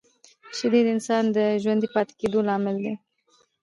شیدې 0.57 0.81
د 0.83 0.87
انسان 0.95 1.23
د 1.37 1.37
ژوندي 1.63 1.87
پاتې 1.93 2.13
کېدو 2.19 2.39
لامل 2.47 2.75
دي 2.83 2.93